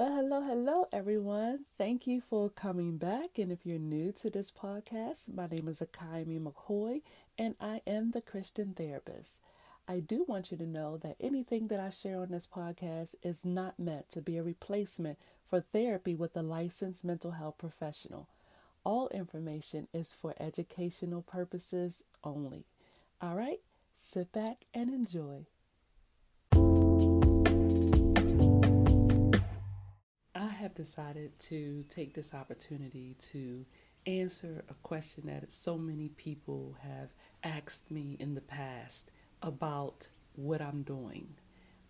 [0.00, 1.66] Well, hello, hello, everyone.
[1.76, 3.38] Thank you for coming back.
[3.38, 7.02] And if you're new to this podcast, my name is Akiami McCoy,
[7.36, 9.42] and I am the Christian therapist.
[9.86, 13.44] I do want you to know that anything that I share on this podcast is
[13.44, 18.26] not meant to be a replacement for therapy with a licensed mental health professional.
[18.84, 22.64] All information is for educational purposes only.
[23.20, 23.60] All right,
[23.94, 25.44] sit back and enjoy.
[30.60, 33.64] Have decided to take this opportunity to
[34.06, 37.10] answer a question that so many people have
[37.42, 39.10] asked me in the past
[39.42, 41.34] about what I'm doing,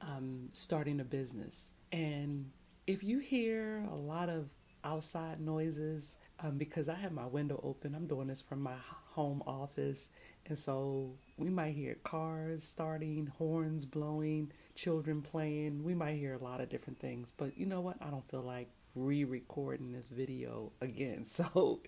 [0.00, 1.72] um, starting a business.
[1.92, 2.52] And
[2.86, 4.50] if you hear a lot of
[4.84, 8.76] outside noises, um, because I have my window open, I'm doing this from my
[9.12, 10.10] home office.
[10.46, 15.84] And so we might hear cars starting, horns blowing, children playing.
[15.84, 17.96] We might hear a lot of different things, but you know what?
[18.00, 21.24] I don't feel like re recording this video again.
[21.24, 21.80] So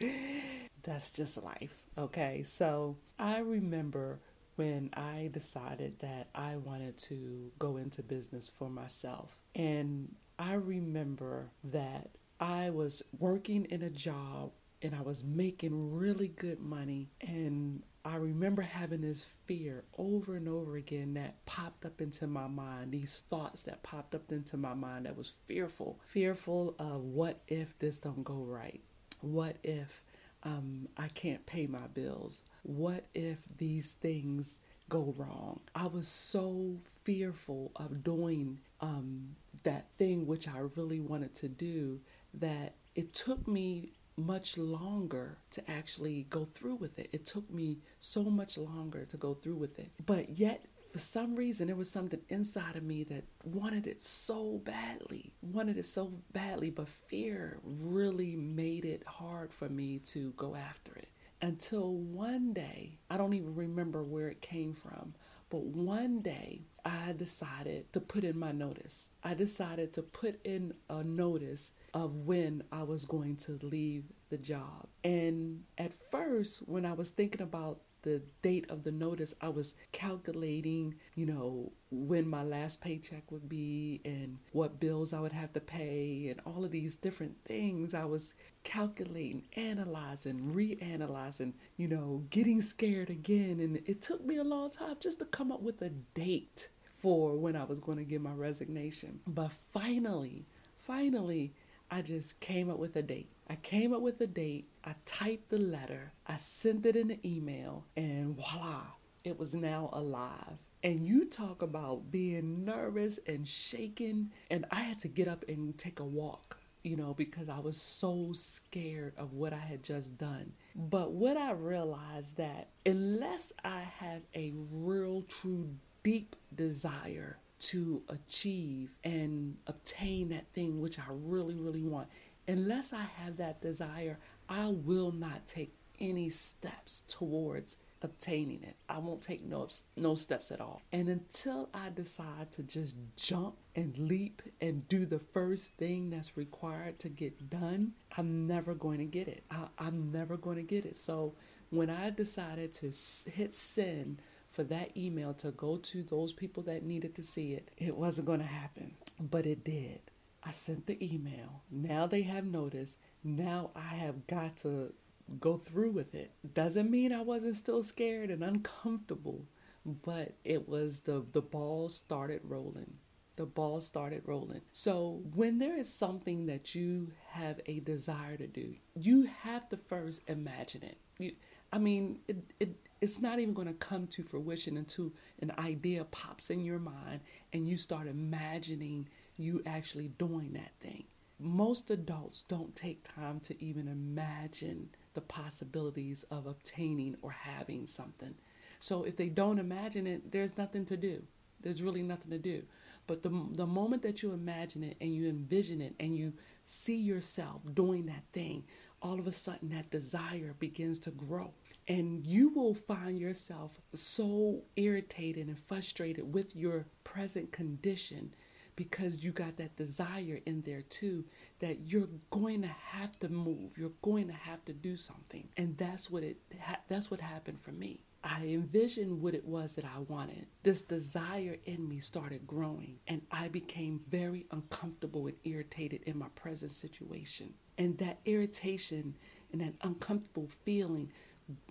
[0.82, 1.82] that's just life.
[1.96, 2.42] Okay.
[2.42, 4.18] So I remember
[4.56, 9.38] when I decided that I wanted to go into business for myself.
[9.54, 12.10] And I remember that
[12.42, 14.50] I was working in a job
[14.82, 20.48] and I was making really good money and I remember having this fear over and
[20.48, 24.74] over again that popped up into my mind, these thoughts that popped up into my
[24.74, 28.80] mind that was fearful, fearful of what if this don't go right?
[29.20, 30.02] What if
[30.42, 32.42] um, I can't pay my bills?
[32.64, 35.60] What if these things go wrong?
[35.76, 42.00] I was so fearful of doing um, that thing which I really wanted to do
[42.34, 47.08] that it took me much longer to actually go through with it.
[47.12, 49.90] It took me so much longer to go through with it.
[50.04, 54.60] But yet, for some reason, there was something inside of me that wanted it so
[54.62, 60.54] badly, wanted it so badly, but fear really made it hard for me to go
[60.54, 61.08] after it.
[61.40, 65.14] Until one day, I don't even remember where it came from,
[65.52, 69.10] but one day I decided to put in my notice.
[69.22, 74.38] I decided to put in a notice of when I was going to leave the
[74.38, 74.88] job.
[75.04, 79.74] And at first, when I was thinking about the date of the notice, I was
[79.92, 85.52] calculating, you know, when my last paycheck would be and what bills I would have
[85.54, 87.94] to pay and all of these different things.
[87.94, 93.60] I was calculating, analyzing, reanalyzing, you know, getting scared again.
[93.60, 96.68] And it took me a long time just to come up with a date
[97.02, 99.20] for when I was going to give my resignation.
[99.26, 100.46] But finally,
[100.78, 101.52] finally,
[101.92, 103.28] I just came up with a date.
[103.50, 107.18] I came up with a date, I typed the letter, I sent it in an
[107.22, 108.84] email, and voila,
[109.24, 110.56] it was now alive.
[110.82, 115.76] And you talk about being nervous and shaking, and I had to get up and
[115.76, 120.16] take a walk, you know, because I was so scared of what I had just
[120.16, 120.52] done.
[120.74, 128.94] But what I realized that unless I have a real, true, deep desire to achieve
[129.04, 132.08] and obtain that thing which I really, really want.
[132.48, 134.18] Unless I have that desire,
[134.48, 138.74] I will not take any steps towards obtaining it.
[138.88, 140.82] I won't take no no steps at all.
[140.90, 146.36] And until I decide to just jump and leap and do the first thing that's
[146.36, 149.44] required to get done, I'm never going to get it.
[149.50, 150.96] I, I'm never going to get it.
[150.96, 151.34] So
[151.70, 152.86] when I decided to
[153.30, 154.20] hit send
[154.52, 157.70] for that email to go to those people that needed to see it.
[157.78, 160.00] It wasn't going to happen, but it did.
[160.44, 161.62] I sent the email.
[161.70, 162.98] Now they have noticed.
[163.24, 164.92] Now I have got to
[165.40, 166.32] go through with it.
[166.54, 169.46] Doesn't mean I wasn't still scared and uncomfortable,
[169.84, 172.94] but it was the the ball started rolling.
[173.36, 174.60] The ball started rolling.
[174.72, 179.78] So, when there is something that you have a desire to do, you have to
[179.78, 180.98] first imagine it.
[181.18, 181.32] You,
[181.72, 186.04] I mean, it, it it's not even going to come to fruition until an idea
[186.04, 187.20] pops in your mind
[187.52, 191.02] and you start imagining you actually doing that thing.
[191.40, 198.36] Most adults don't take time to even imagine the possibilities of obtaining or having something.
[198.78, 201.24] So if they don't imagine it, there's nothing to do.
[201.60, 202.62] There's really nothing to do.
[203.08, 206.34] But the, the moment that you imagine it and you envision it and you
[206.64, 208.62] see yourself doing that thing,
[209.00, 211.52] all of a sudden that desire begins to grow
[211.88, 218.34] and you will find yourself so irritated and frustrated with your present condition
[218.76, 221.24] because you got that desire in there too
[221.58, 225.76] that you're going to have to move you're going to have to do something and
[225.76, 229.84] that's what it ha- that's what happened for me I envisioned what it was that
[229.84, 230.46] I wanted.
[230.62, 236.28] This desire in me started growing, and I became very uncomfortable and irritated in my
[236.36, 237.54] present situation.
[237.76, 239.16] And that irritation
[239.50, 241.10] and that uncomfortable feeling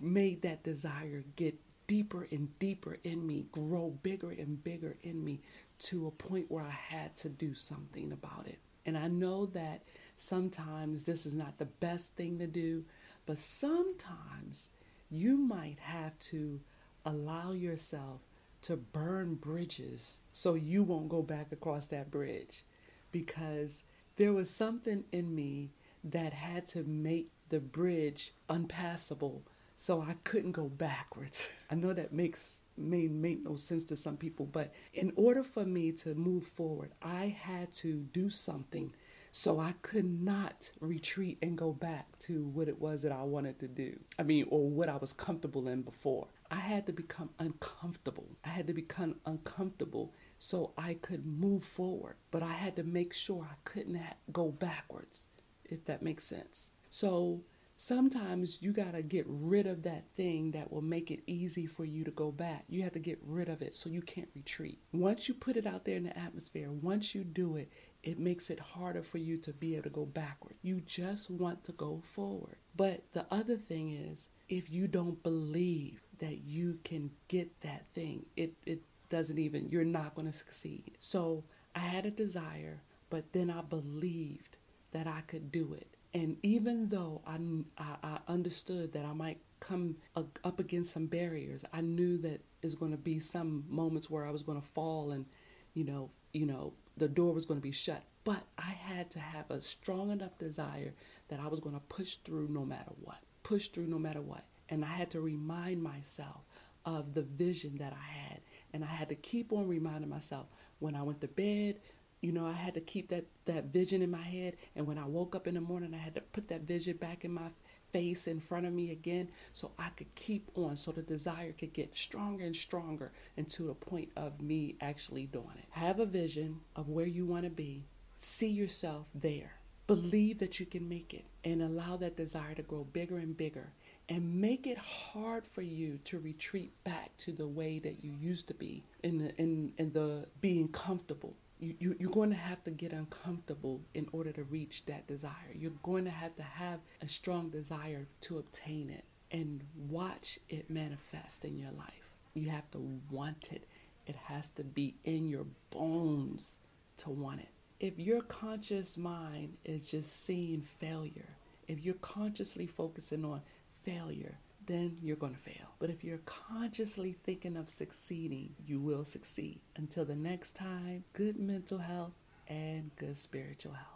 [0.00, 1.54] made that desire get
[1.86, 5.40] deeper and deeper in me, grow bigger and bigger in me
[5.78, 8.58] to a point where I had to do something about it.
[8.86, 9.82] And I know that
[10.16, 12.84] sometimes this is not the best thing to do,
[13.26, 14.70] but sometimes
[15.10, 16.60] you might have to
[17.04, 18.20] allow yourself
[18.62, 22.64] to burn bridges so you won't go back across that bridge
[23.10, 23.84] because
[24.16, 25.70] there was something in me
[26.04, 29.42] that had to make the bridge unpassable
[29.82, 31.48] so I couldn't go backwards.
[31.70, 35.64] I know that makes may make no sense to some people, but in order for
[35.64, 38.94] me to move forward, I had to do something
[39.32, 43.58] so I could not retreat and go back to what it was that I wanted
[43.58, 43.98] to do.
[44.16, 46.28] I mean, or what I was comfortable in before.
[46.48, 48.28] I had to become uncomfortable.
[48.44, 52.18] I had to become uncomfortable so I could move forward.
[52.30, 53.98] But I had to make sure I couldn't
[54.32, 55.24] go backwards,
[55.64, 56.70] if that makes sense.
[56.88, 57.40] So
[57.82, 61.84] sometimes you got to get rid of that thing that will make it easy for
[61.84, 62.64] you to go back.
[62.68, 64.78] You have to get rid of it so you can't retreat.
[64.92, 67.72] Once you put it out there in the atmosphere, once you do it,
[68.04, 70.54] it makes it harder for you to be able to go backward.
[70.62, 72.56] You just want to go forward.
[72.76, 78.26] But the other thing is, if you don't believe that you can get that thing,
[78.36, 80.92] it, it doesn't even, you're not going to succeed.
[81.00, 81.42] So
[81.74, 84.56] I had a desire, but then I believed
[84.92, 85.96] that I could do it.
[86.14, 87.38] And even though I,
[87.78, 92.74] I, I understood that I might come up against some barriers, I knew that there's
[92.74, 95.26] going to be some moments where I was going to fall and,
[95.74, 98.02] you know, you know, the door was going to be shut.
[98.24, 100.94] But I had to have a strong enough desire
[101.28, 103.18] that I was going to push through no matter what.
[103.42, 104.44] Push through no matter what.
[104.68, 106.42] And I had to remind myself
[106.84, 108.40] of the vision that I had.
[108.72, 110.46] And I had to keep on reminding myself
[110.78, 111.80] when I went to bed,
[112.22, 114.56] you know, I had to keep that, that vision in my head.
[114.76, 117.24] And when I woke up in the morning, I had to put that vision back
[117.24, 117.48] in my
[117.90, 121.74] face in front of me again so I could keep on, so the desire could
[121.74, 123.12] get stronger and stronger
[123.46, 125.66] to the point of me actually doing it.
[125.70, 129.56] Have a vision of where you want to be, see yourself there,
[129.88, 133.72] believe that you can make it, and allow that desire to grow bigger and bigger.
[134.08, 138.48] And make it hard for you to retreat back to the way that you used
[138.48, 142.64] to be in the in, in the being comfortable you, you, you're going to have
[142.64, 145.52] to get uncomfortable in order to reach that desire.
[145.54, 150.68] You're going to have to have a strong desire to obtain it and watch it
[150.68, 152.16] manifest in your life.
[152.34, 153.68] You have to want it,
[154.06, 156.58] it has to be in your bones
[156.98, 157.48] to want it.
[157.78, 161.36] If your conscious mind is just seeing failure,
[161.68, 163.42] if you're consciously focusing on
[163.82, 165.74] failure, then you're going to fail.
[165.78, 169.60] But if you're consciously thinking of succeeding, you will succeed.
[169.76, 172.12] Until the next time, good mental health
[172.48, 173.88] and good spiritual health.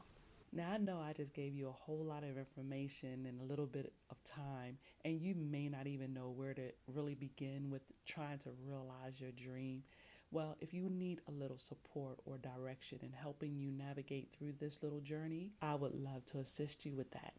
[0.53, 3.67] Now, I know I just gave you a whole lot of information in a little
[3.67, 8.39] bit of time, and you may not even know where to really begin with trying
[8.39, 9.83] to realize your dream.
[10.31, 14.83] Well, if you need a little support or direction in helping you navigate through this
[14.83, 17.35] little journey, I would love to assist you with that.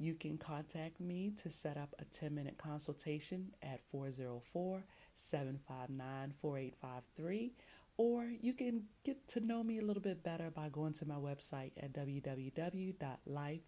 [0.00, 4.82] You can contact me to set up a 10 minute consultation at 404
[5.14, 7.52] 759 4853,
[7.98, 11.16] or you can get to know me a little bit better by going to my
[11.16, 13.60] website at www.life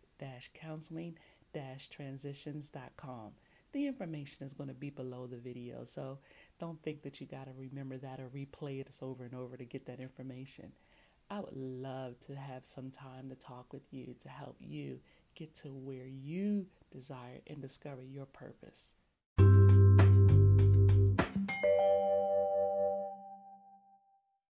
[0.54, 1.18] counseling
[1.90, 3.32] transitions.com.
[3.72, 6.18] The information is going to be below the video, so
[6.58, 9.64] don't think that you got to remember that or replay this over and over to
[9.66, 10.72] get that information.
[11.30, 15.00] I would love to have some time to talk with you to help you
[15.34, 18.94] get to where you desire and discover your purpose.